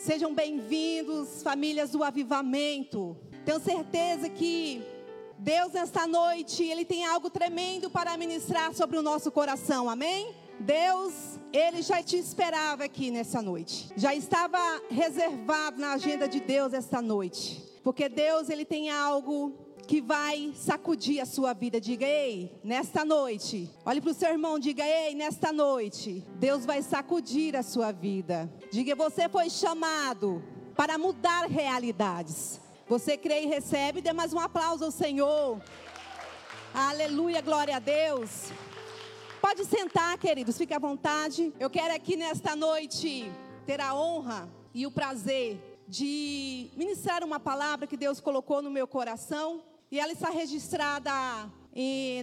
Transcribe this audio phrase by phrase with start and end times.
[0.00, 3.14] Sejam bem-vindos, famílias do Avivamento.
[3.44, 4.82] Tenho certeza que
[5.38, 10.34] Deus, nesta noite, Ele tem algo tremendo para ministrar sobre o nosso coração, amém?
[10.58, 14.58] Deus, Ele já te esperava aqui nessa noite, já estava
[14.90, 19.52] reservado na agenda de Deus esta noite, porque Deus, Ele tem algo
[19.86, 21.80] que vai sacudir a sua vida.
[21.80, 26.80] Diga, ei, nesta noite, olhe para o seu irmão, diga, ei, nesta noite, Deus vai
[26.80, 28.48] sacudir a sua vida.
[28.72, 30.40] Diga, você foi chamado
[30.76, 32.60] para mudar realidades.
[32.86, 35.60] Você crê e recebe, dê mais um aplauso ao Senhor.
[36.72, 38.52] Aleluia, glória a Deus.
[39.40, 41.52] Pode sentar, queridos, fique à vontade.
[41.58, 43.28] Eu quero aqui nesta noite
[43.66, 48.86] ter a honra e o prazer de ministrar uma palavra que Deus colocou no meu
[48.86, 49.64] coração.
[49.90, 51.10] E ela está registrada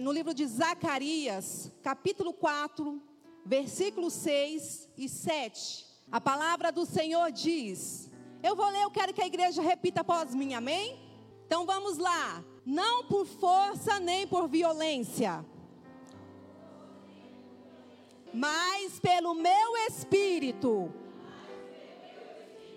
[0.02, 3.02] no livro de Zacarias, capítulo 4,
[3.44, 5.87] versículos 6 e 7.
[6.10, 8.08] A palavra do Senhor diz:
[8.42, 10.98] eu vou ler, eu quero que a igreja repita após mim, amém?
[11.46, 12.44] Então vamos lá.
[12.64, 15.44] Não por força nem por violência,
[18.32, 20.92] mas pelo meu espírito,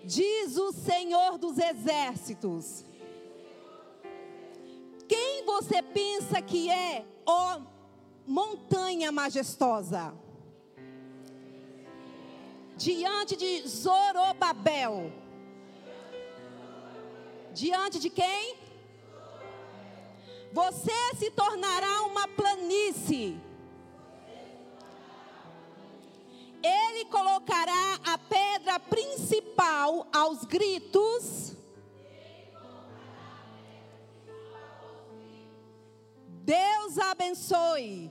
[0.04, 2.84] diz o Senhor dos exércitos.
[5.06, 7.60] Quem você pensa que é, ó
[8.26, 10.14] montanha majestosa?
[12.82, 15.12] Diante de Zorobabel
[17.54, 18.56] Diante de quem?
[20.52, 23.40] Você se tornará uma planície.
[26.62, 31.54] Ele colocará a pedra principal aos gritos.
[36.26, 38.10] Deus abençoe.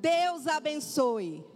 [0.00, 1.49] Deus abençoe.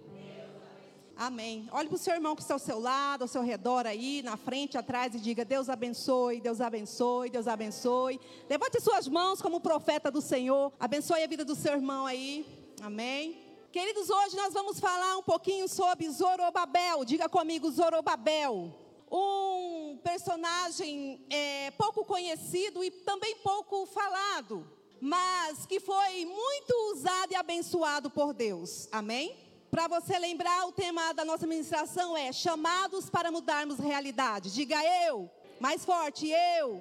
[1.17, 1.69] Amém.
[1.71, 4.37] Olhe para o seu irmão que está ao seu lado, ao seu redor aí, na
[4.37, 8.21] frente, atrás e diga: Deus abençoe, Deus abençoe, Deus abençoe.
[8.51, 10.73] Levante suas mãos como profeta do Senhor.
[10.79, 12.45] Abençoe a vida do seu irmão aí.
[12.83, 13.45] Amém.
[13.71, 17.05] Queridos, hoje nós vamos falar um pouquinho sobre Zorobabel.
[17.05, 18.73] Diga comigo, Zorobabel.
[19.11, 24.67] Um personagem é, pouco conhecido e também pouco falado,
[25.01, 28.89] mas que foi muito usado e abençoado por Deus.
[28.91, 29.54] Amém?
[29.75, 34.53] Para você lembrar, o tema da nossa ministração é chamados para mudarmos realidade.
[34.53, 34.77] Diga
[35.09, 36.81] eu, mais forte, eu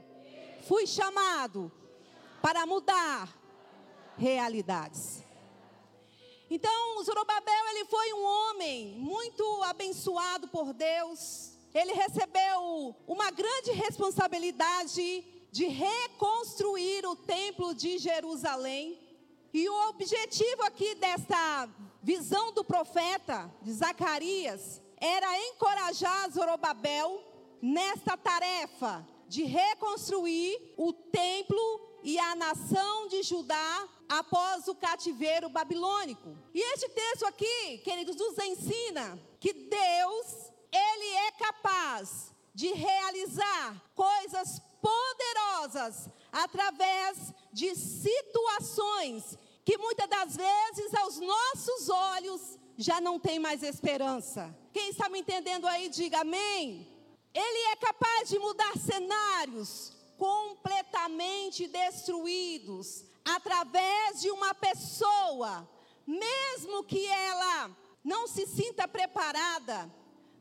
[0.68, 1.72] fui chamado
[2.40, 3.36] para mudar
[4.16, 5.24] realidades.
[6.52, 11.58] Então, Zorobabel, ele foi um homem muito abençoado por Deus.
[11.74, 19.00] Ele recebeu uma grande responsabilidade de reconstruir o templo de Jerusalém.
[19.52, 21.68] E o objetivo aqui desta
[22.03, 27.24] visão do profeta de Zacarias era encorajar Zorobabel
[27.62, 36.38] nesta tarefa de reconstruir o templo e a nação de Judá após o cativeiro babilônico.
[36.53, 44.62] E este texto aqui, queridos, nos ensina que Deus, ele é capaz de realizar coisas
[44.81, 53.63] poderosas através de situações que muitas das vezes aos nossos olhos já não tem mais
[53.63, 54.56] esperança.
[54.74, 56.88] Quem está me entendendo aí, diga amém.
[57.34, 65.68] Ele é capaz de mudar cenários completamente destruídos através de uma pessoa,
[66.06, 67.72] mesmo que ela
[68.03, 69.90] não se sinta preparada,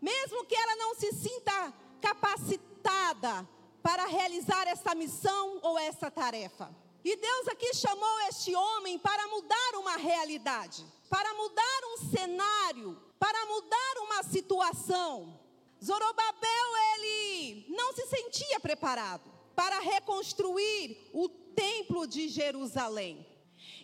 [0.01, 3.49] mesmo que ela não se sinta capacitada
[3.83, 6.82] para realizar essa missão ou essa tarefa.
[7.05, 13.47] E Deus aqui chamou este homem para mudar uma realidade, para mudar um cenário, para
[13.47, 15.41] mudar uma situação.
[15.83, 23.27] Zorobabel, ele não se sentia preparado para reconstruir o templo de Jerusalém.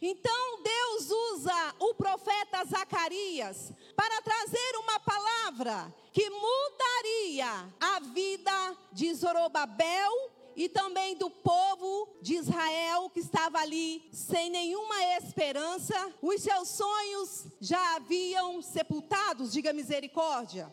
[0.00, 9.12] Então Deus usa o profeta Zacarias para trazer uma palavra que mudaria a vida de
[9.12, 16.68] Zorobabel e também do povo de Israel que estava ali sem nenhuma esperança, os seus
[16.70, 20.68] sonhos já haviam sepultados, diga misericórdia.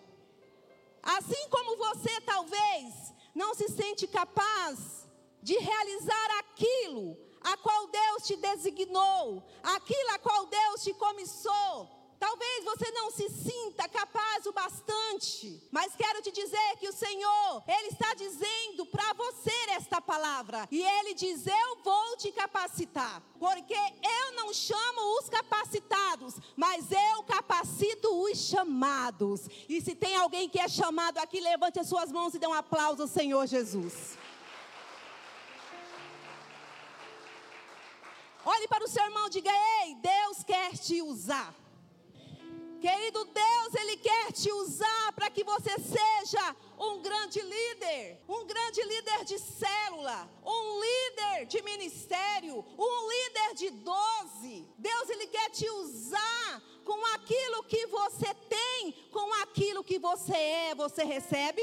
[1.04, 5.08] Assim como você talvez não se sente capaz
[5.44, 11.88] de realizar aquilo a qual Deus te designou, aquilo a qual Deus te comissou,
[12.20, 17.64] Talvez você não se sinta capaz o bastante, mas quero te dizer que o Senhor,
[17.68, 23.74] Ele está dizendo para você esta palavra, e Ele diz: Eu vou te capacitar, porque
[23.74, 29.48] eu não chamo os capacitados, mas eu capacito os chamados.
[29.68, 32.54] E se tem alguém que é chamado aqui, levante as suas mãos e dê um
[32.54, 34.18] aplauso ao Senhor Jesus.
[38.46, 39.52] Olhe para o seu irmão e diga:
[39.82, 41.54] Ei, Deus quer te usar.
[42.82, 48.82] Querido Deus, Ele quer te usar para que você seja um grande líder, um grande
[48.84, 54.68] líder de célula, um líder de ministério, um líder de doze.
[54.78, 60.76] Deus, Ele quer te usar com aquilo que você tem, com aquilo que você é.
[60.76, 61.62] Você recebe?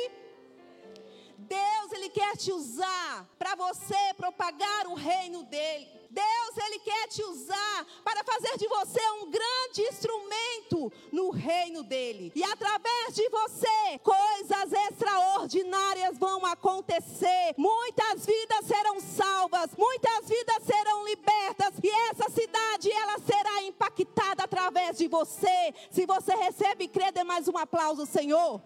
[2.12, 6.02] Quer te usar para você propagar o reino dEle.
[6.12, 12.30] Deus, Ele quer te usar para fazer de você um grande instrumento no reino dEle.
[12.34, 17.54] E através de você, coisas extraordinárias vão acontecer.
[17.56, 21.74] Muitas vidas serão salvas, muitas vidas serão libertas.
[21.82, 25.74] E essa cidade, ela será impactada através de você.
[25.90, 28.60] Se você recebe e crê, dê mais um aplauso, Senhor.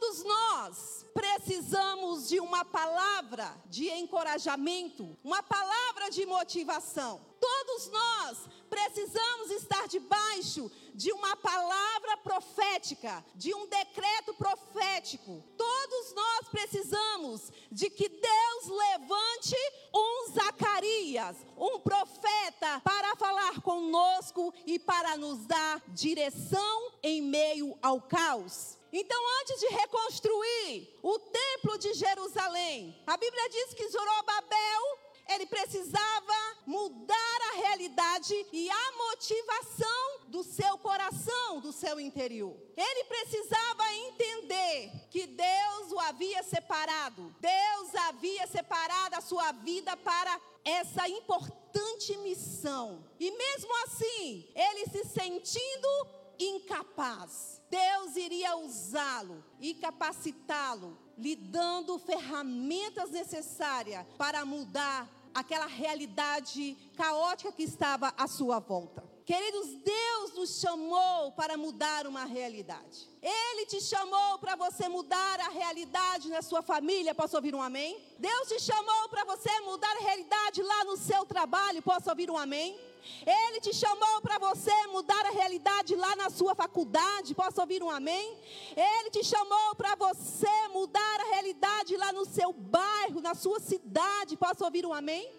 [0.00, 7.20] Todos nós precisamos de uma palavra de encorajamento, uma palavra de motivação.
[7.38, 8.38] Todos nós
[8.70, 15.44] precisamos estar debaixo de uma palavra profética, de um decreto profético.
[15.58, 19.56] Todos nós precisamos de que Deus levante
[19.94, 28.00] um Zacarias, um profeta, para falar conosco e para nos dar direção em meio ao
[28.00, 28.79] caos.
[28.92, 34.98] Então, antes de reconstruir o templo de Jerusalém, a Bíblia diz que Zorobabel,
[35.28, 42.56] ele precisava mudar a realidade e a motivação do seu coração, do seu interior.
[42.76, 47.34] Ele precisava entender que Deus o havia separado.
[47.40, 53.04] Deus havia separado a sua vida para essa importante missão.
[53.18, 63.10] E mesmo assim, ele se sentindo incapaz Deus iria usá-lo e capacitá-lo, lhe dando ferramentas
[63.10, 69.08] necessárias para mudar aquela realidade caótica que estava à sua volta.
[69.24, 73.08] Queridos, Deus nos chamou para mudar uma realidade.
[73.22, 77.14] Ele te chamou para você mudar a realidade na sua família.
[77.14, 78.04] Posso ouvir um amém?
[78.18, 81.80] Deus te chamou para você mudar a realidade lá no seu trabalho.
[81.80, 82.89] Posso ouvir um amém?
[83.26, 87.34] Ele te chamou para você mudar a realidade lá na sua faculdade.
[87.34, 88.38] Posso ouvir um amém?
[88.76, 94.36] Ele te chamou para você mudar a realidade lá no seu bairro, na sua cidade.
[94.36, 95.30] Posso ouvir um amém?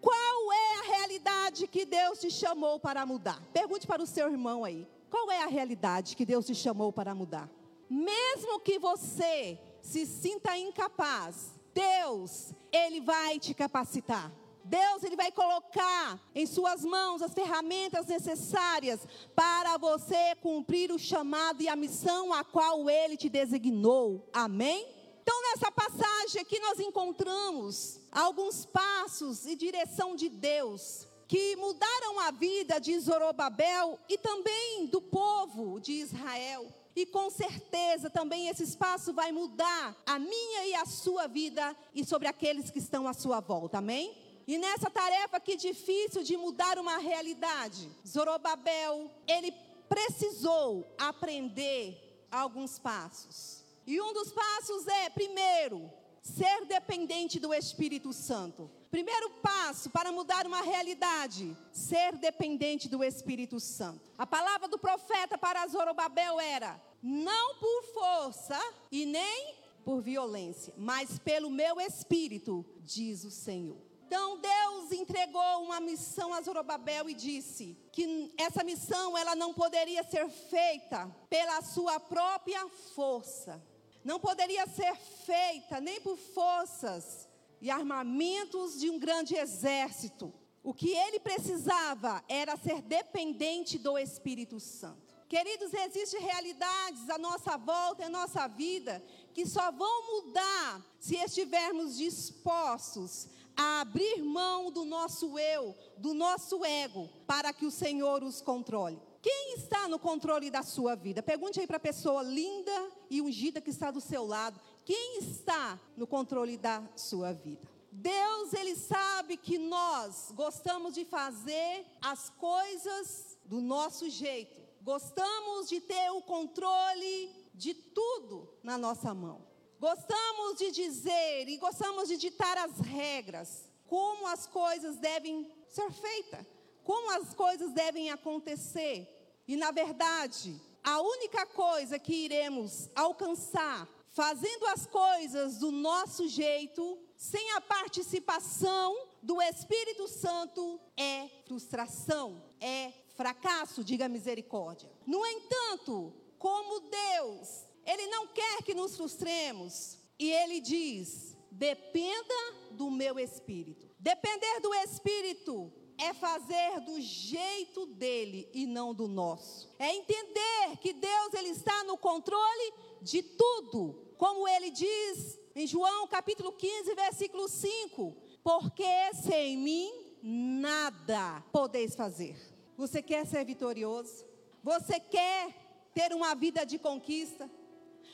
[0.00, 3.40] Qual é a realidade que Deus te chamou para mudar?
[3.52, 4.86] Pergunte para o seu irmão aí.
[5.10, 7.50] Qual é a realidade que Deus te chamou para mudar?
[7.88, 14.32] Mesmo que você se sinta incapaz, Deus, Ele vai te capacitar.
[14.64, 19.00] Deus ele vai colocar em suas mãos as ferramentas necessárias
[19.34, 24.28] para você cumprir o chamado e a missão a qual ele te designou.
[24.32, 24.86] Amém?
[25.22, 32.32] Então, nessa passagem aqui nós encontramos alguns passos e direção de Deus que mudaram a
[32.32, 36.66] vida de Zorobabel e também do povo de Israel.
[36.96, 42.04] E com certeza também esse espaço vai mudar a minha e a sua vida e
[42.04, 43.78] sobre aqueles que estão à sua volta.
[43.78, 44.29] Amém?
[44.50, 49.54] E nessa tarefa que difícil de mudar uma realidade, Zorobabel, ele
[49.88, 53.64] precisou aprender alguns passos.
[53.86, 55.88] E um dos passos é, primeiro,
[56.20, 58.68] ser dependente do Espírito Santo.
[58.90, 64.10] Primeiro passo para mudar uma realidade, ser dependente do Espírito Santo.
[64.18, 69.54] A palavra do profeta para Zorobabel era: não por força e nem
[69.84, 73.89] por violência, mas pelo meu espírito, diz o Senhor.
[74.10, 80.02] Então Deus entregou uma missão a Zorobabel e disse que essa missão ela não poderia
[80.02, 83.64] ser feita pela sua própria força.
[84.02, 87.28] Não poderia ser feita nem por forças
[87.60, 90.34] e armamentos de um grande exército.
[90.60, 95.14] O que ele precisava era ser dependente do Espírito Santo.
[95.28, 99.00] Queridos, existem realidades à nossa volta, em nossa vida,
[99.32, 103.28] que só vão mudar se estivermos dispostos
[103.60, 108.98] a abrir mão do nosso eu, do nosso ego, para que o Senhor os controle.
[109.20, 111.22] Quem está no controle da sua vida?
[111.22, 114.58] Pergunte aí para a pessoa linda e ungida que está do seu lado.
[114.82, 117.68] Quem está no controle da sua vida?
[117.92, 124.58] Deus, ele sabe que nós gostamos de fazer as coisas do nosso jeito.
[124.80, 129.49] Gostamos de ter o controle de tudo na nossa mão.
[129.80, 136.46] Gostamos de dizer e gostamos de ditar as regras, como as coisas devem ser feitas,
[136.84, 139.08] como as coisas devem acontecer.
[139.48, 146.98] E na verdade, a única coisa que iremos alcançar fazendo as coisas do nosso jeito,
[147.16, 154.90] sem a participação do Espírito Santo, é frustração, é fracasso, diga misericórdia.
[155.06, 162.34] No entanto, como Deus, Ele não quer que nos frustremos, e Ele diz: dependa
[162.70, 163.88] do meu Espírito.
[163.98, 169.70] Depender do Espírito é fazer do jeito dele e não do nosso.
[169.78, 172.72] É entender que Deus ele está no controle
[173.02, 174.14] de tudo.
[174.16, 182.36] Como ele diz em João capítulo 15, versículo 5: Porque sem mim nada podeis fazer.
[182.76, 184.24] Você quer ser vitorioso?
[184.62, 187.50] Você quer ter uma vida de conquista?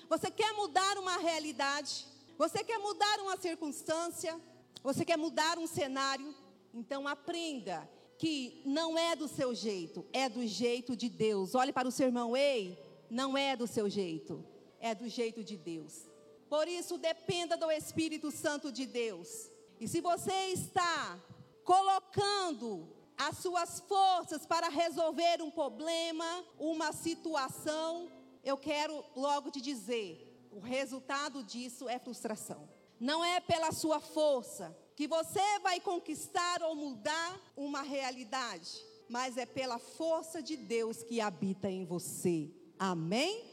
[0.09, 2.07] Você quer mudar uma realidade?
[2.39, 4.41] Você quer mudar uma circunstância?
[4.83, 6.35] Você quer mudar um cenário?
[6.73, 11.55] Então aprenda que não é do seu jeito, é do jeito de Deus.
[11.55, 12.79] Olhe para o seu irmão, ei,
[13.11, 14.45] não é do seu jeito,
[14.81, 16.09] é do jeito de Deus.
[16.49, 19.51] Por isso, dependa do Espírito Santo de Deus.
[19.81, 21.19] E se você está
[21.65, 28.09] colocando as suas forças para resolver um problema, uma situação,
[28.47, 32.69] eu quero logo te dizer: o resultado disso é frustração.
[32.99, 38.71] Não é pela sua força, que você vai conquistar ou mudar uma realidade,
[39.09, 42.49] mas é pela força de Deus que habita em você.
[42.79, 43.45] Amém?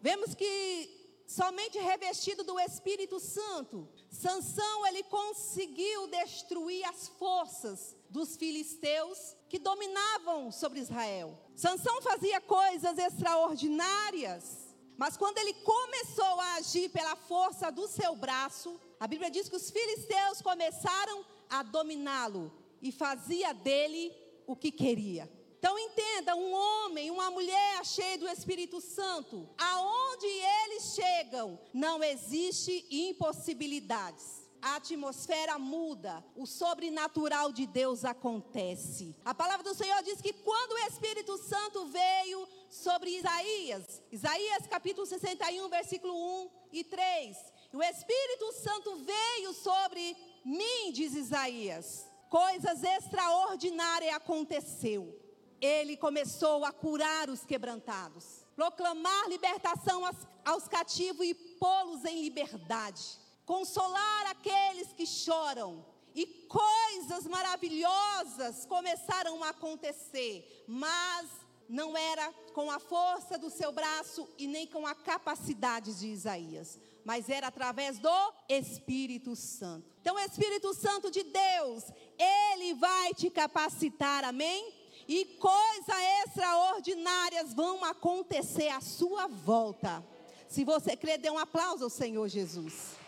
[0.00, 9.36] Vemos que somente revestido do Espírito Santo, Sansão ele conseguiu destruir as forças dos filisteus
[9.54, 11.38] que dominavam sobre Israel.
[11.54, 18.80] Sansão fazia coisas extraordinárias, mas quando ele começou a agir pela força do seu braço,
[18.98, 24.12] a Bíblia diz que os filisteus começaram a dominá-lo e fazia dele
[24.44, 25.30] o que queria.
[25.56, 32.84] Então entenda, um homem, uma mulher cheia do Espírito Santo, aonde eles chegam, não existe
[32.90, 39.14] impossibilidades a atmosfera muda, o sobrenatural de Deus acontece.
[39.22, 45.06] A palavra do Senhor diz que quando o Espírito Santo veio sobre Isaías, Isaías capítulo
[45.06, 47.36] 61, versículo 1 e 3,
[47.74, 52.08] o Espírito Santo veio sobre mim, diz Isaías.
[52.30, 55.14] Coisas extraordinárias aconteceu.
[55.60, 63.22] Ele começou a curar os quebrantados, proclamar libertação aos, aos cativos e pô-los em liberdade,
[63.44, 65.84] consolar aqueles que choram.
[66.14, 71.28] E coisas maravilhosas começaram a acontecer, mas
[71.68, 76.78] não era com a força do seu braço e nem com a capacidade de Isaías,
[77.04, 79.90] mas era através do Espírito Santo.
[80.00, 81.84] Então, o Espírito Santo de Deus,
[82.16, 84.72] ele vai te capacitar, amém?
[85.08, 85.96] E coisas
[86.26, 90.04] extraordinárias vão acontecer à sua volta.
[90.48, 93.03] Se você crer, dê um aplauso ao Senhor Jesus.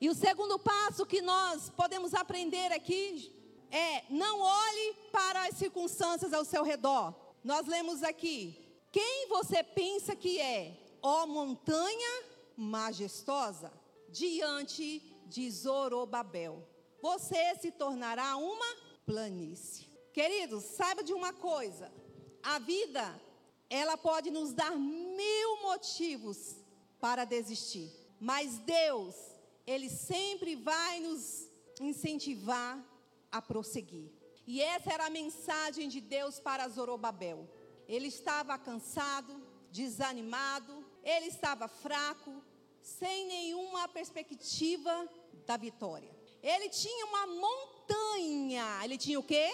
[0.00, 3.32] E o segundo passo que nós podemos aprender aqui
[3.70, 7.14] é: não olhe para as circunstâncias ao seu redor.
[7.42, 12.22] Nós lemos aqui: quem você pensa que é, ó montanha
[12.56, 13.72] majestosa,
[14.08, 16.66] diante de Zorobabel?
[17.02, 19.86] Você se tornará uma planície.
[20.12, 21.92] Queridos, saiba de uma coisa:
[22.42, 23.20] a vida,
[23.68, 26.56] ela pode nos dar mil motivos
[27.00, 29.14] para desistir, mas Deus,
[29.66, 31.48] Ele sempre vai nos
[31.80, 32.82] incentivar
[33.30, 34.10] a prosseguir.
[34.46, 37.48] E essa era a mensagem de Deus para Zorobabel.
[37.88, 42.42] Ele estava cansado, desanimado, ele estava fraco,
[42.80, 45.08] sem nenhuma perspectiva
[45.46, 46.14] da vitória.
[46.42, 49.50] Ele tinha uma montanha, ele tinha o quê?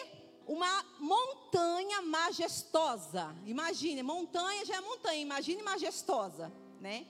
[0.47, 3.35] Uma montanha majestosa.
[3.47, 7.07] Imagine, montanha já é montanha, imagine majestosa, né?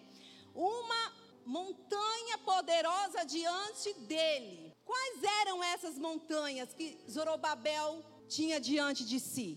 [0.54, 1.19] Uma
[1.56, 4.72] montanha poderosa diante dele.
[4.84, 9.50] Quais eram essas montanhas que Zorobabel tinha diante de si?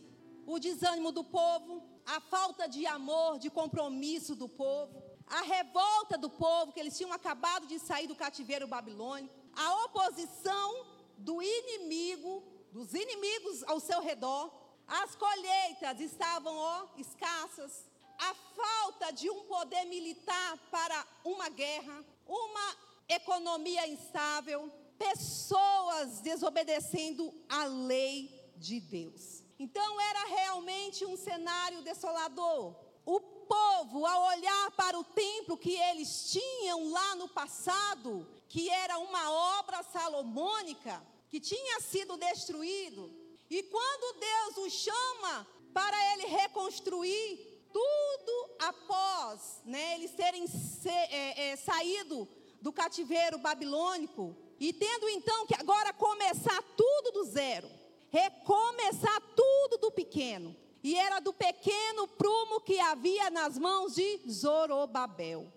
[0.46, 6.30] o desânimo do povo, a falta de amor, de compromisso do povo, a revolta do
[6.30, 10.86] povo, que eles tinham acabado de sair do cativeiro babilônico, a oposição
[11.18, 14.52] do inimigo, dos inimigos ao seu redor,
[14.86, 17.90] as colheitas estavam ó, escassas,
[18.30, 22.78] a falta de um poder militar para uma guerra, uma
[23.08, 29.44] economia instável, pessoas desobedecendo a lei de Deus.
[29.60, 32.76] Então era realmente um cenário desolador.
[33.06, 38.98] O povo, ao olhar para o templo que eles tinham lá no passado, que era
[39.00, 43.12] uma obra salomônica, que tinha sido destruído,
[43.50, 51.50] e quando Deus o chama para ele reconstruir, tudo após né, eles terem se, é,
[51.50, 52.28] é, saído
[52.62, 57.70] do cativeiro babilônico, e tendo então que agora começar tudo do zero,
[58.10, 60.56] recomeçar tudo do pequeno.
[60.82, 65.52] E era do pequeno prumo que havia nas mãos de Zorobabel.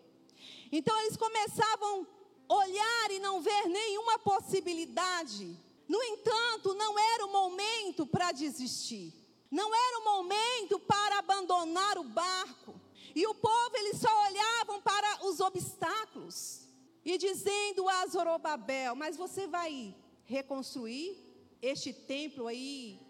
[0.73, 2.07] Então eles começavam
[2.49, 5.57] a olhar e não ver nenhuma possibilidade.
[5.89, 9.13] No entanto, não era o momento para desistir.
[9.51, 12.81] Não era o momento para abandonar o barco.
[13.15, 16.67] E o povo, eles só olhavam para os obstáculos.
[17.05, 21.17] E dizendo a Zorobabel: Mas você vai reconstruir
[21.63, 23.01] este templo aí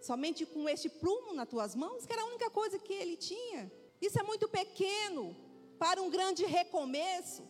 [0.00, 2.06] somente com este plumo nas tuas mãos?
[2.06, 3.70] Que era a única coisa que ele tinha.
[4.00, 5.36] Isso é muito pequeno
[5.78, 7.42] para um grande recomeço.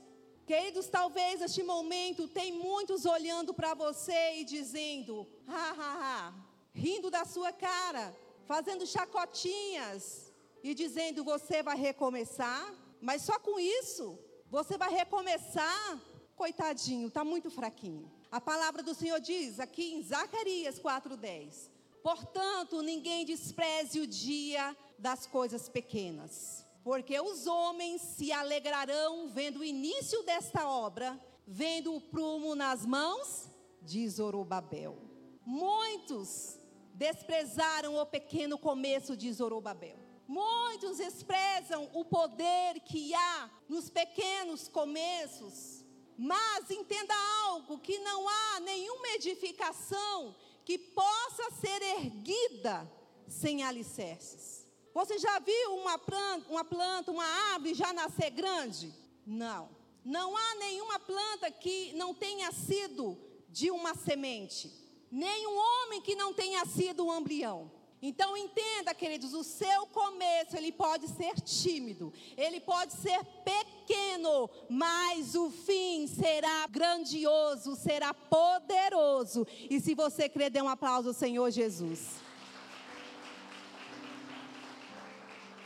[0.47, 6.35] Queridos, talvez neste momento tem muitos olhando para você e dizendo: ha, ha, ha,
[6.75, 8.15] rindo da sua cara,
[8.47, 10.33] fazendo chacotinhas
[10.63, 14.19] e dizendo: você vai recomeçar, mas só com isso
[14.51, 16.01] você vai recomeçar.
[16.37, 18.11] Coitadinho, está muito fraquinho.
[18.31, 21.71] A palavra do Senhor diz aqui em Zacarias 4,10:
[22.03, 29.65] Portanto, ninguém despreze o dia das coisas pequenas, porque os homens se alegrarão vendo o
[29.65, 33.49] início desta obra, vendo o prumo nas mãos
[33.81, 34.99] de Zorobabel.
[35.47, 36.59] Muitos
[36.95, 39.99] desprezaram o pequeno começo de Zorobabel.
[40.27, 45.85] Muitos desprezam o poder que há nos pequenos começos.
[46.17, 47.15] Mas entenda
[47.47, 50.35] algo: que não há nenhuma edificação
[50.65, 52.91] que possa ser erguida
[53.29, 54.67] sem alicerces.
[54.95, 58.95] Você já viu uma planta, uma planta, uma árvore já nascer grande?
[59.27, 59.69] Não.
[60.05, 66.33] Não há nenhuma planta que não tenha sido de uma semente nenhum homem que não
[66.33, 67.71] tenha sido um embrião.
[68.07, 75.35] Então entenda, queridos, o seu começo ele pode ser tímido, ele pode ser pequeno, mas
[75.35, 79.47] o fim será grandioso, será poderoso.
[79.71, 82.23] E se você crer, dê um aplauso ao Senhor Jesus.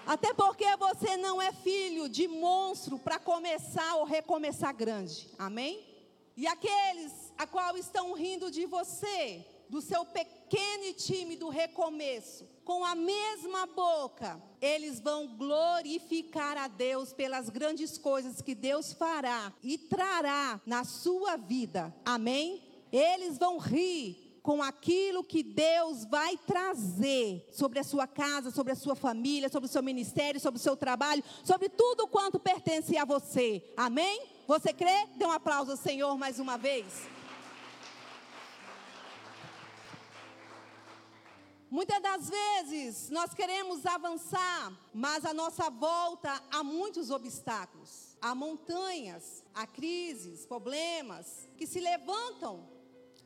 [0.06, 5.28] Até porque você não é filho de monstro para começar ou recomeçar grande.
[5.36, 5.84] Amém?
[6.36, 12.84] E aqueles a qual estão rindo de você, do seu pequeno e tímido recomeço, com
[12.84, 19.78] a mesma boca, eles vão glorificar a Deus pelas grandes coisas que Deus fará e
[19.78, 21.94] trará na sua vida.
[22.04, 22.62] Amém?
[22.90, 28.76] Eles vão rir com aquilo que Deus vai trazer sobre a sua casa, sobre a
[28.76, 33.04] sua família, sobre o seu ministério, sobre o seu trabalho, sobre tudo quanto pertence a
[33.04, 33.62] você.
[33.76, 34.22] Amém?
[34.46, 35.06] Você crê?
[35.16, 36.86] Dê um aplauso ao Senhor mais uma vez.
[41.70, 48.16] Muitas das vezes nós queremos avançar, mas a nossa volta há muitos obstáculos.
[48.22, 52.66] Há montanhas, há crises, problemas que se levantam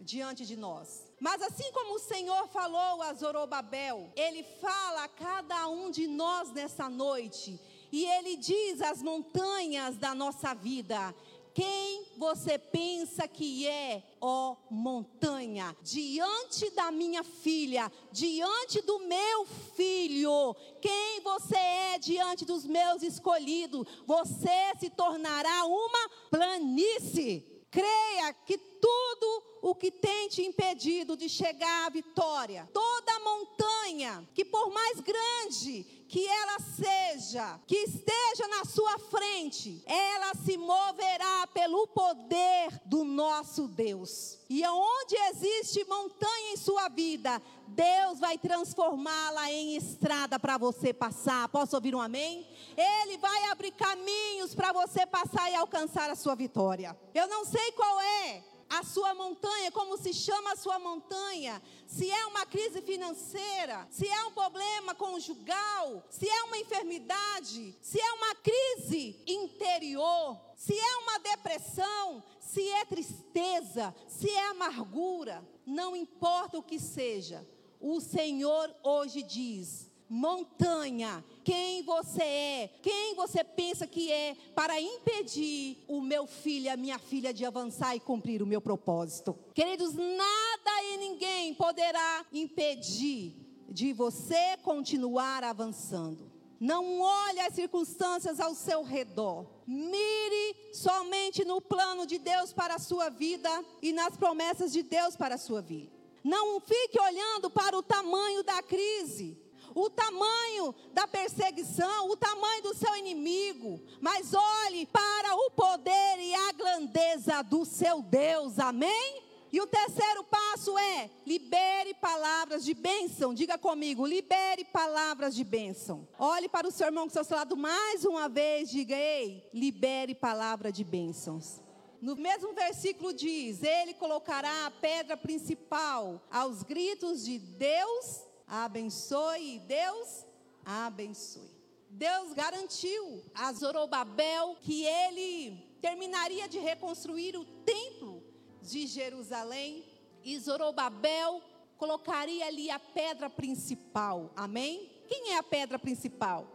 [0.00, 1.05] diante de nós.
[1.20, 6.50] Mas assim como o Senhor falou a Zorobabel, Ele fala a cada um de nós
[6.50, 7.61] nessa noite.
[7.92, 11.14] E Ele diz às montanhas da nossa vida:
[11.55, 15.77] quem você pensa que é, ó montanha?
[15.83, 23.87] Diante da minha filha, diante do meu filho, quem você é diante dos meus escolhidos?
[24.07, 27.49] Você se tornará uma planície.
[27.71, 34.45] Creia que tudo o que tem te impedido de chegar à vitória, toda montanha, que
[34.45, 41.87] por mais grande que ela seja, que esteja na sua frente, ela se moverá pelo
[41.87, 44.38] poder do nosso Deus.
[44.51, 51.48] E onde existe montanha em sua vida, Deus vai transformá-la em estrada para você passar.
[51.48, 52.46] Posso ouvir um amém?
[52.77, 56.94] Ele vai abrir caminhos para você passar e alcançar a sua vitória.
[57.14, 62.11] Eu não sei qual é a sua montanha, como se chama a sua montanha, se
[62.11, 68.12] é uma crise financeira, se é um problema conjugal, se é uma enfermidade, se é
[68.12, 76.56] uma crise interior, se é uma depressão, se é tristeza, se é amargura, não importa
[76.58, 77.46] o que seja,
[77.78, 85.83] o Senhor hoje diz: montanha, quem você é, quem você pensa que é, para impedir
[85.88, 89.35] o meu filho a minha filha de avançar e cumprir o meu propósito.
[89.55, 93.35] Queridos, nada e ninguém poderá impedir
[93.70, 96.31] de você continuar avançando.
[96.61, 99.46] Não olhe as circunstâncias ao seu redor.
[99.66, 105.16] Mire somente no plano de Deus para a sua vida e nas promessas de Deus
[105.16, 105.90] para a sua vida.
[106.22, 109.41] Não fique olhando para o tamanho da crise,
[109.74, 116.35] o tamanho da perseguição, o tamanho do seu inimigo, mas olhe para o poder e
[116.35, 118.58] a grandeza do seu Deus.
[118.58, 119.22] Amém?
[119.52, 123.35] E o terceiro passo é: libere palavras de bênção.
[123.35, 126.08] Diga comigo, libere palavras de bênção.
[126.18, 130.72] Olhe para o seu irmão que seu lado mais uma vez, diga: ei, libere palavra
[130.72, 131.61] de bênçãos.
[132.00, 140.27] No mesmo versículo diz: Ele colocará a pedra principal aos gritos de Deus abençoe, Deus
[140.62, 141.51] abençoe.
[141.88, 148.23] Deus garantiu a Zorobabel que ele terminaria de reconstruir o templo
[148.61, 149.85] de Jerusalém
[150.23, 151.43] e Zorobabel
[151.79, 154.31] colocaria ali a pedra principal.
[154.37, 154.91] Amém?
[155.09, 156.47] Quem é a pedra principal?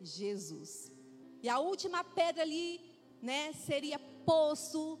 [0.00, 0.90] Jesus.
[1.42, 2.80] E a última pedra ali,
[3.20, 4.98] né, seria posto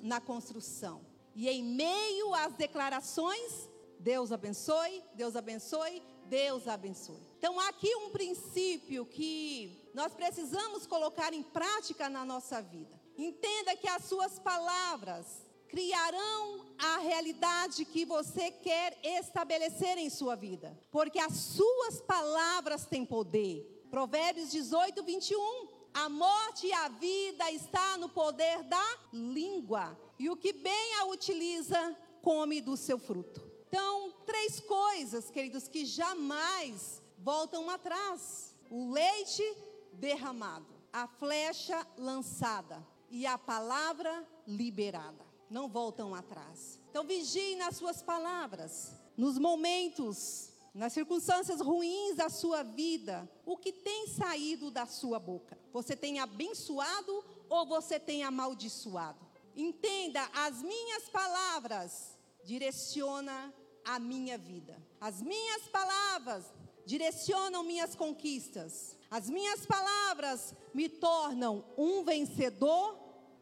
[0.00, 1.04] na construção.
[1.34, 3.70] E em meio às declarações,
[4.02, 7.22] Deus abençoe, Deus abençoe, Deus abençoe.
[7.38, 13.00] Então, há aqui um princípio que nós precisamos colocar em prática na nossa vida.
[13.16, 20.76] Entenda que as suas palavras criarão a realidade que você quer estabelecer em sua vida,
[20.90, 23.86] porque as suas palavras têm poder.
[23.88, 25.68] Provérbios 18, 21.
[25.94, 31.04] A morte e a vida está no poder da língua, e o que bem a
[31.04, 33.51] utiliza, come do seu fruto.
[33.72, 39.42] Então, três coisas, queridos, que jamais voltam atrás: o leite
[39.94, 46.78] derramado, a flecha lançada e a palavra liberada não voltam atrás.
[46.90, 53.72] Então vigie nas suas palavras, nos momentos, nas circunstâncias ruins da sua vida, o que
[53.72, 55.58] tem saído da sua boca?
[55.72, 59.26] Você tem abençoado ou você tem amaldiçoado?
[59.56, 64.76] Entenda, as minhas palavras direciona a minha vida.
[65.00, 66.44] As minhas palavras
[66.84, 68.96] direcionam minhas conquistas.
[69.10, 72.98] As minhas palavras me tornam um vencedor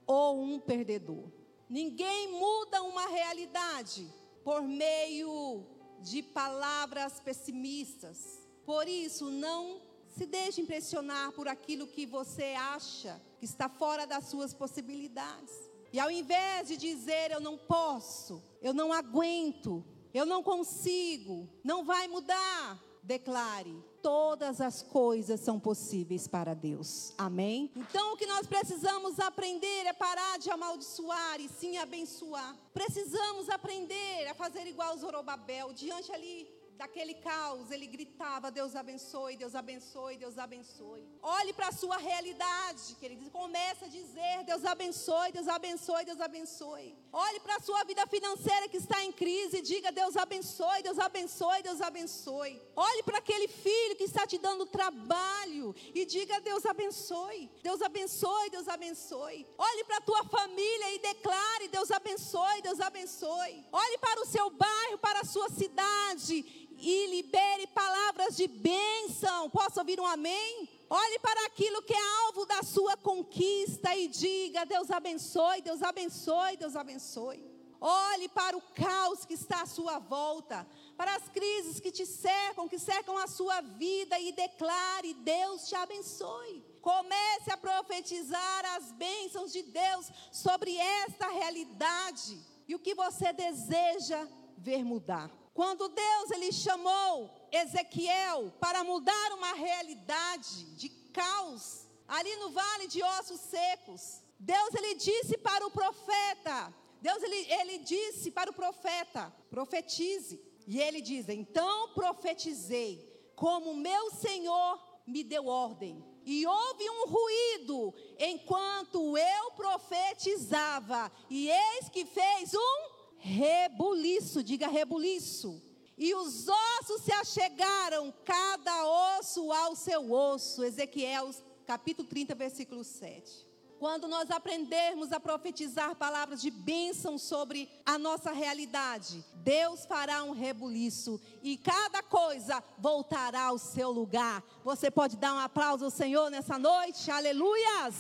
[0.07, 1.31] ou um perdedor.
[1.69, 5.65] Ninguém muda uma realidade por meio
[6.01, 8.41] de palavras pessimistas.
[8.65, 14.25] Por isso, não se deixe impressionar por aquilo que você acha que está fora das
[14.25, 15.71] suas possibilidades.
[15.93, 21.85] E ao invés de dizer eu não posso, eu não aguento, eu não consigo, não
[21.85, 27.13] vai mudar, declare: todas as coisas são possíveis para Deus.
[27.17, 27.71] Amém?
[27.77, 32.57] Então o que nós precisamos aprender é parar de amaldiçoar e sim abençoar.
[32.73, 39.55] Precisamos aprender a fazer igual Zorobabel, diante ali daquele caos, ele gritava: Deus abençoe, Deus
[39.55, 41.05] abençoe, Deus abençoe.
[41.23, 46.21] Olhe para a sua realidade, queridos, e comece a dizer: Deus abençoe, Deus abençoe, Deus
[46.29, 46.89] abençoe.
[47.13, 50.99] Olhe para a sua vida financeira que está em crise e diga: Deus abençoe, Deus
[50.99, 52.55] abençoe, Deus abençoe.
[52.75, 58.49] Olhe para aquele filho que está te dando trabalho e diga: Deus abençoe, Deus abençoe,
[58.57, 59.47] Deus abençoe.
[59.59, 63.67] Olhe para a tua família e declare: Deus abençoe, Deus abençoe.
[63.71, 69.51] Olhe para o seu bairro, para a sua cidade e libere palavras de bênção.
[69.51, 70.69] Posso ouvir um amém?
[70.89, 76.57] Olhe para aquilo que é alvo da sua conquista e diga: Deus abençoe, Deus abençoe,
[76.57, 77.49] Deus abençoe.
[77.81, 80.67] Olhe para o caos que está à sua volta,
[80.97, 85.75] para as crises que te cercam, que cercam a sua vida e declare: Deus te
[85.75, 86.63] abençoe.
[86.83, 94.27] Comece a profetizar as bênçãos de Deus sobre esta realidade e o que você deseja
[94.59, 95.40] ver mudar.
[95.61, 103.03] Quando Deus ele chamou Ezequiel para mudar uma realidade de caos ali no vale de
[103.03, 109.31] ossos secos, Deus ele disse para o profeta, Deus ele, ele disse para o profeta,
[109.51, 110.41] profetize.
[110.67, 112.95] E ele diz: "Então profetizei,
[113.37, 116.03] como meu Senhor me deu ordem.
[116.25, 122.90] E houve um ruído enquanto eu profetizava, e eis que fez um
[123.21, 125.63] rebuliço, diga rebuliço.
[125.97, 130.65] E os ossos se achegaram, cada osso ao seu osso.
[130.65, 131.31] Ezequiel,
[131.67, 133.51] capítulo 30, versículo 7.
[133.81, 140.33] quando nós aprendermos a profetizar palavras de bênção sobre a nossa realidade, Deus fará um
[140.33, 144.45] rebuliço e cada coisa voltará ao seu lugar.
[144.63, 147.11] Você pode dar um aplauso ao Senhor nessa noite?
[147.11, 147.95] Aleluias!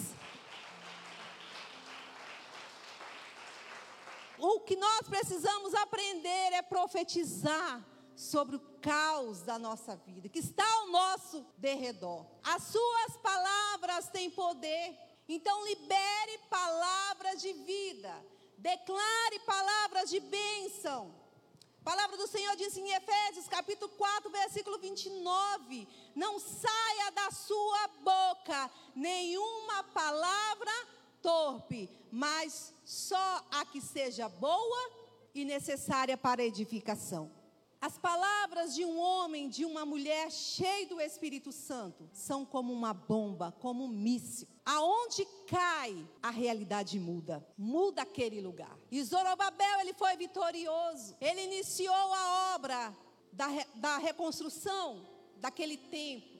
[4.41, 7.85] O que nós precisamos aprender é profetizar
[8.17, 12.27] sobre o caos da nossa vida, que está ao nosso derredor.
[12.43, 14.99] As suas palavras têm poder.
[15.29, 18.13] Então, libere palavras de vida,
[18.57, 21.15] declare palavras de bênção.
[21.81, 27.89] A palavra do Senhor diz em Efésios, capítulo 4, versículo 29: Não saia da sua
[28.03, 30.73] boca nenhuma palavra
[31.23, 34.91] torpe, mas só a que seja boa
[35.35, 37.31] e necessária para edificação.
[37.81, 42.93] As palavras de um homem, de uma mulher cheio do Espírito Santo, são como uma
[42.93, 44.47] bomba, como um míssil.
[44.67, 47.43] Aonde cai, a realidade muda.
[47.57, 48.77] Muda aquele lugar.
[48.91, 51.17] E Zorobabel, ele foi vitorioso.
[51.23, 52.95] Ele iniciou a obra
[53.33, 56.39] da, da reconstrução daquele templo.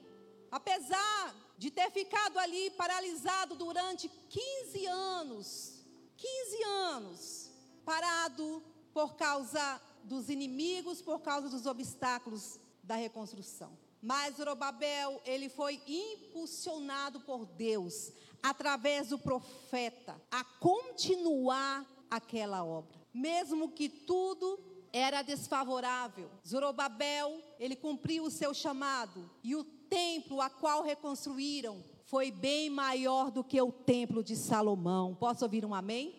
[0.51, 5.85] Apesar de ter ficado ali paralisado durante 15 anos,
[6.17, 7.51] 15 anos,
[7.85, 13.77] parado por causa dos inimigos por causa dos obstáculos da reconstrução.
[14.01, 22.99] Mas Zorobabel, ele foi impulsionado por Deus, através do profeta, a continuar aquela obra.
[23.13, 24.59] Mesmo que tudo
[24.91, 32.31] era desfavorável, Zorobabel, ele cumpriu o seu chamado, e o templo a qual reconstruíram foi
[32.31, 35.13] bem maior do que o templo de Salomão.
[35.13, 36.15] Posso ouvir um amém?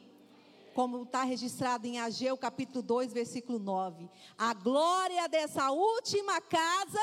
[0.74, 4.08] como está registrado em Ageu capítulo 2, versículo 9.
[4.38, 6.98] A glória dessa última casa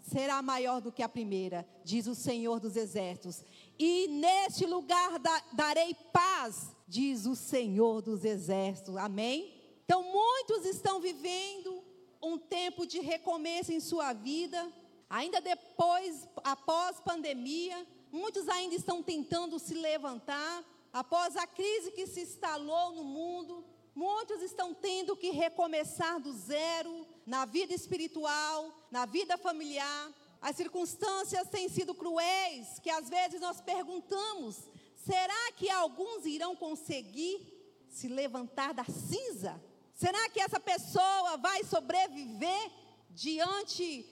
[0.00, 3.44] será maior do que a primeira, diz o Senhor dos Exércitos.
[3.78, 8.96] E neste lugar da, darei paz, diz o Senhor dos Exércitos.
[8.96, 9.54] Amém?
[9.84, 11.82] Então, muitos estão vivendo
[12.22, 14.72] um tempo de recomeço em sua vida,
[15.10, 22.22] ainda depois, após pandemia, muitos ainda estão tentando se levantar, Após a crise que se
[22.22, 29.38] instalou no mundo, muitos estão tendo que recomeçar do zero na vida espiritual, na vida
[29.38, 30.12] familiar.
[30.40, 34.56] As circunstâncias têm sido cruéis, que às vezes nós perguntamos:
[34.96, 39.62] será que alguns irão conseguir se levantar da cinza?
[39.94, 42.72] Será que essa pessoa vai sobreviver
[43.10, 44.02] diante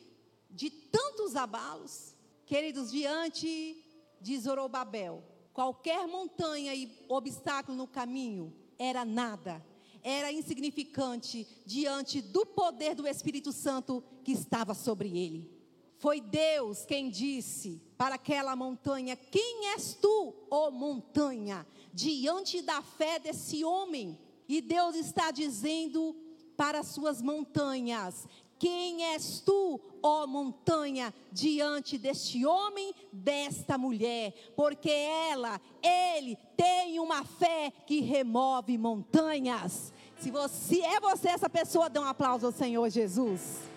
[0.50, 2.14] de tantos abalos?
[2.46, 3.84] Queridos, diante
[4.20, 5.22] de Zorobabel,
[5.58, 9.60] Qualquer montanha e obstáculo no caminho era nada,
[10.04, 15.50] era insignificante diante do poder do Espírito Santo que estava sobre ele.
[15.96, 23.18] Foi Deus quem disse para aquela montanha: Quem és tu, ó montanha, diante da fé
[23.18, 24.16] desse homem?
[24.48, 26.14] E Deus está dizendo
[26.56, 28.28] para as suas montanhas:
[28.58, 34.32] quem és tu, ó montanha, diante deste homem, desta mulher?
[34.56, 39.92] Porque ela, ele, tem uma fé que remove montanhas.
[40.18, 43.68] Se você é você essa pessoa, dê um aplauso ao Senhor Jesus.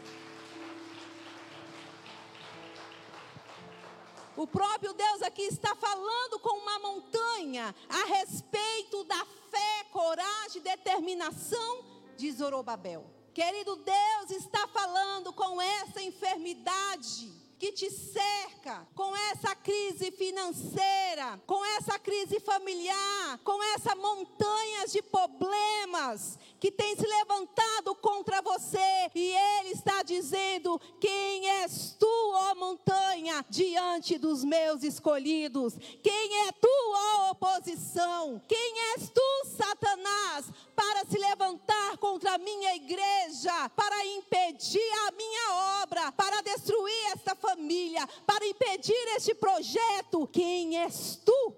[4.36, 11.86] O próprio Deus aqui está falando com uma montanha a respeito da fé, coragem, determinação
[12.18, 13.21] de Zorobabel.
[13.34, 21.64] Querido Deus está falando com essa enfermidade que te cerca, com essa crise financeira, com
[21.78, 29.36] essa crise familiar, com essa montanha de problemas que tem se levantado contra você, e
[29.60, 35.76] Ele está dizendo: Quem és tu, ó montanha, diante dos meus escolhidos?
[36.02, 38.42] Quem é tu, ó oposição?
[38.48, 40.46] Quem és tu, Satanás,
[40.76, 47.36] para se levantar contra a minha igreja, para impedir a minha obra, para destruir esta
[47.52, 50.28] família, para impedir este projeto.
[50.28, 51.56] Quem és tu?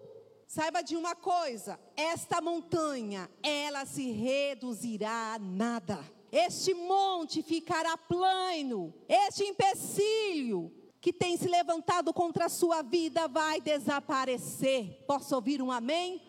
[0.48, 6.00] Saiba de uma coisa: esta montanha, ela se reduzirá a nada.
[6.32, 8.94] Este monte ficará plano.
[9.08, 15.04] Este empecilho que tem se levantado contra a sua vida vai desaparecer.
[15.06, 16.22] Posso ouvir um amém?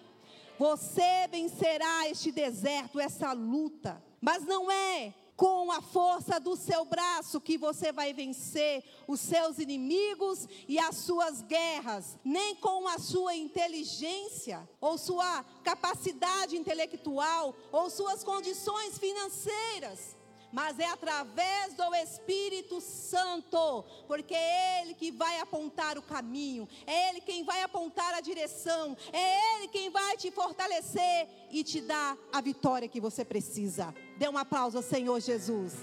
[0.59, 4.03] Você vencerá este deserto, essa luta.
[4.21, 9.59] Mas não é com a força do seu braço que você vai vencer os seus
[9.59, 17.91] inimigos e as suas guerras, nem com a sua inteligência, ou sua capacidade intelectual, ou
[17.91, 20.17] suas condições financeiras,
[20.55, 27.09] mas é através do Espírito Santo, porque é Ele que vai apontar o caminho, é
[27.09, 32.17] Ele quem vai apontar a direção, é Ele quem vai te fortalecer e te dar
[32.33, 33.93] a vitória que você precisa.
[34.17, 35.75] Dê um aplauso ao Senhor Jesus.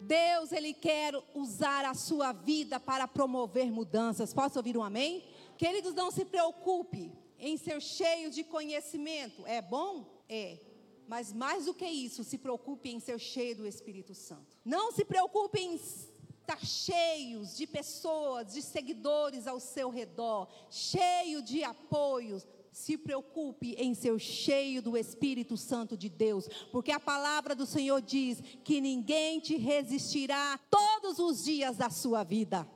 [0.00, 4.34] Deus, Ele quer usar a sua vida para promover mudanças.
[4.34, 5.24] Posso ouvir um amém?
[5.56, 9.46] Queridos, não se preocupe em ser cheio de conhecimento.
[9.46, 10.22] É bom?
[10.28, 10.58] É.
[11.08, 14.56] Mas mais do que isso, se preocupe em ser cheio do Espírito Santo.
[14.64, 21.64] Não se preocupe em estar cheios de pessoas, de seguidores ao seu redor, cheio de
[21.64, 27.66] apoios, se preocupe em ser cheio do Espírito Santo de Deus, porque a palavra do
[27.66, 32.68] Senhor diz que ninguém te resistirá todos os dias da sua vida.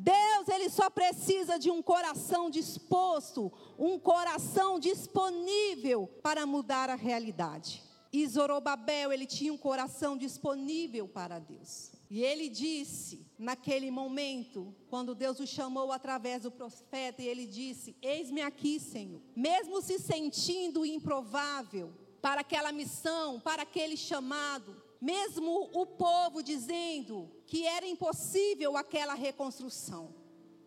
[0.00, 7.82] Deus, ele só precisa de um coração disposto, um coração disponível para mudar a realidade.
[8.12, 11.90] E Zorobabel, ele tinha um coração disponível para Deus.
[12.08, 17.96] E ele disse, naquele momento, quando Deus o chamou através do profeta, e ele disse:
[18.00, 19.20] Eis-me aqui, Senhor.
[19.34, 27.66] Mesmo se sentindo improvável para aquela missão, para aquele chamado, mesmo o povo dizendo que
[27.66, 30.14] era impossível aquela reconstrução.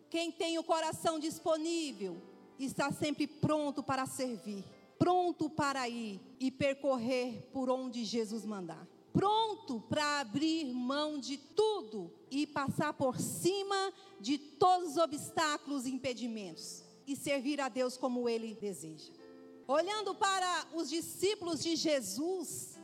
[0.10, 2.22] Quem tem o coração disponível
[2.60, 4.66] está sempre pronto para servir,
[5.00, 12.12] pronto para ir e percorrer por onde Jesus mandar pronto para abrir mão de tudo
[12.30, 18.30] e passar por cima de todos os obstáculos e impedimentos e servir a Deus como
[18.30, 19.12] ele deseja.
[19.68, 22.78] Olhando para os discípulos de Jesus,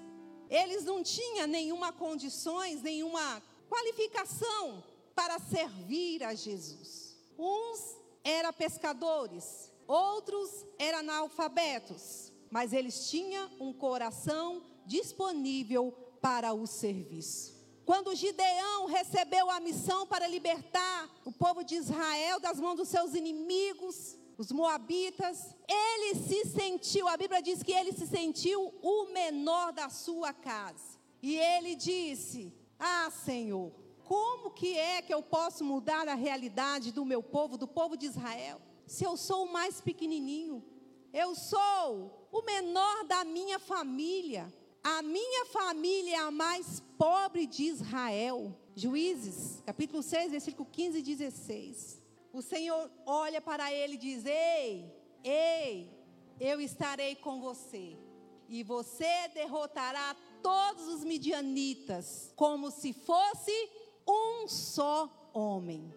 [0.50, 4.84] eles não tinham nenhuma condições, nenhuma qualificação
[5.16, 7.16] para servir a Jesus.
[7.38, 17.56] Uns eram pescadores, outros eram analfabetos, mas eles tinham um coração disponível para o serviço.
[17.86, 23.14] Quando Gideão recebeu a missão para libertar o povo de Israel das mãos dos seus
[23.14, 29.72] inimigos, os moabitas, ele se sentiu, a Bíblia diz que ele se sentiu o menor
[29.74, 31.00] da sua casa.
[31.24, 33.72] E ele disse: Ah, Senhor,
[34.04, 38.06] como que é que eu posso mudar a realidade do meu povo, do povo de
[38.06, 40.64] Israel, se eu sou o mais pequenininho?
[41.14, 44.54] Eu sou o menor da minha família.
[44.84, 48.56] A minha família é a mais pobre de Israel.
[48.76, 52.02] Juízes, capítulo 6, versículo 15 e 16.
[52.32, 55.92] O Senhor olha para ele e diz: Ei, ei,
[56.40, 57.98] eu estarei com você,
[58.50, 63.52] e você derrotará todos os midianitas, como se fosse
[64.08, 65.94] um só homem.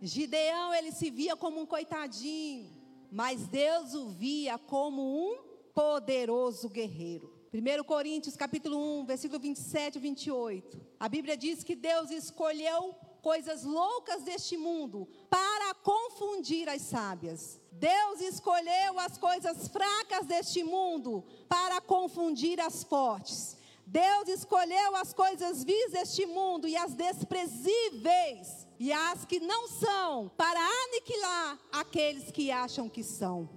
[0.00, 2.70] Gideão, ele se via como um coitadinho,
[3.10, 5.38] mas Deus o via como um
[5.74, 7.32] poderoso guerreiro.
[7.52, 10.80] 1 Coríntios capítulo 1, versículo 27 e 28.
[10.98, 17.58] A Bíblia diz que Deus escolheu coisas loucas deste mundo para confundir as sábias.
[17.72, 23.56] Deus escolheu as coisas fracas deste mundo para confundir as fortes.
[23.86, 30.30] Deus escolheu as coisas vis deste mundo e as desprezíveis e as que não são
[30.36, 33.48] para aniquilar aqueles que acham que são.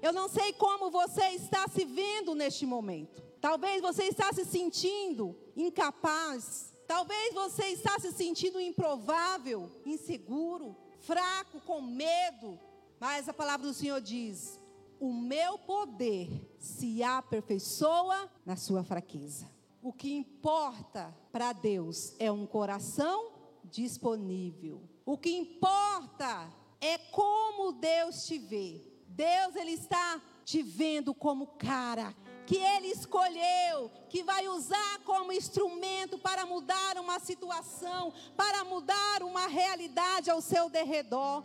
[0.00, 3.20] Eu não sei como você está se vendo neste momento.
[3.40, 6.71] Talvez você está se sentindo incapaz.
[6.92, 12.60] Talvez você está se sentindo improvável, inseguro, fraco, com medo.
[13.00, 14.60] Mas a palavra do Senhor diz:
[15.00, 16.28] O meu poder
[16.58, 19.50] se aperfeiçoa na sua fraqueza.
[19.80, 23.32] O que importa para Deus é um coração
[23.64, 24.82] disponível.
[25.06, 28.84] O que importa é como Deus te vê.
[29.08, 32.14] Deus ele está te vendo como cara
[32.46, 39.46] que ele escolheu, que vai usar como instrumento para mudar uma situação, para mudar uma
[39.46, 41.44] realidade ao seu derredor.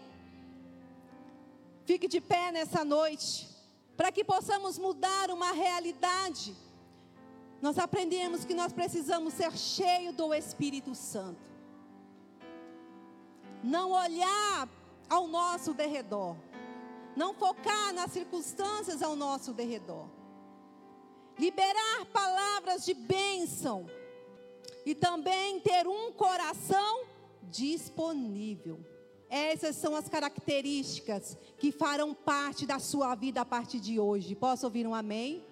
[1.85, 3.47] Fique de pé nessa noite,
[3.95, 6.55] para que possamos mudar uma realidade.
[7.61, 11.47] Nós aprendemos que nós precisamos ser cheios do Espírito Santo.
[13.63, 14.69] Não olhar
[15.09, 16.35] ao nosso derredor
[17.17, 20.05] não focar nas circunstâncias ao nosso derredor.
[21.37, 23.85] Liberar palavras de bênção
[24.85, 27.05] e também ter um coração
[27.43, 28.79] disponível.
[29.29, 34.35] Essas são as características que farão parte da sua vida a partir de hoje.
[34.35, 35.43] Posso ouvir um amém?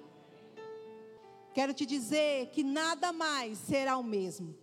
[1.53, 4.55] Quero te dizer que nada mais será o mesmo.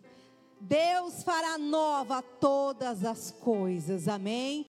[0.61, 4.61] Deus fará nova todas as coisas, amém?